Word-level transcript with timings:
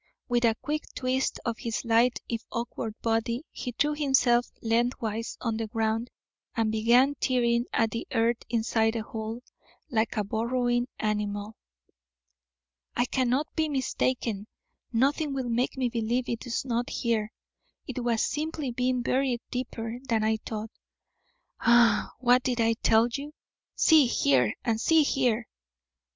With 0.27 0.45
a 0.45 0.55
quick 0.63 0.85
twist 0.95 1.39
of 1.45 1.59
his 1.59 1.85
lithe, 1.85 2.13
if 2.27 2.43
awkward, 2.51 2.95
body, 3.03 3.45
he 3.51 3.71
threw 3.71 3.93
himself 3.93 4.47
lengthwise 4.63 5.37
on 5.41 5.57
the 5.57 5.67
ground, 5.67 6.09
and 6.55 6.71
began 6.71 7.13
tearing 7.19 7.65
at 7.71 7.91
the 7.91 8.07
earth 8.11 8.37
inside 8.49 8.95
the 8.95 9.03
hole, 9.03 9.41
like 9.91 10.17
a 10.17 10.23
burrowing 10.23 10.87
animal. 10.97 11.55
"I 12.95 13.05
cannot 13.05 13.45
be 13.55 13.69
mistaken. 13.69 14.47
Nothing 14.91 15.35
will 15.35 15.49
make 15.49 15.77
me 15.77 15.87
believe 15.87 16.27
it 16.27 16.47
is 16.47 16.65
not 16.65 16.89
here. 16.89 17.31
It 17.85 17.97
has 18.03 18.25
simply 18.25 18.71
been 18.71 19.03
buried 19.03 19.41
deeper 19.51 19.99
than 20.09 20.23
I 20.23 20.37
thought. 20.37 20.71
Ah! 21.59 22.11
What 22.17 22.41
did 22.41 22.59
I 22.59 22.73
tell 22.81 23.07
you? 23.07 23.33
See 23.75 24.07
here! 24.07 24.55
And 24.65 24.81
see 24.81 25.03
here!" 25.03 25.45